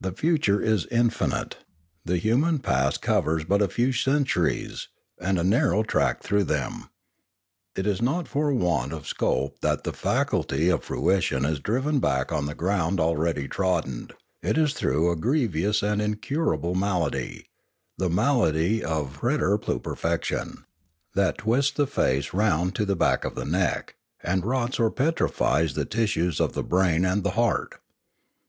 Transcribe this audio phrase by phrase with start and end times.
[0.00, 1.58] The future is infinite;
[2.04, 4.88] Inspiration 427 the human past covers but a few centuries,
[5.20, 6.90] and a nar row track through them.
[7.76, 12.32] It is not for want of scope that the faculty of futurition is driven back
[12.32, 14.08] on the ground already trodden;
[14.42, 17.46] it is through a grievous and incurable malady,
[17.96, 20.64] the malady of preterpluperfection,
[21.14, 25.74] that twists the face round to the back of the neck, and rots or petrifies
[25.74, 27.76] the tissues of the brain and the heart.